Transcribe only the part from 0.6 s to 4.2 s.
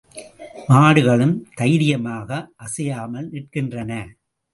மாடுகளும் தைரியமாக அசையாமல் நிற்கின்றன.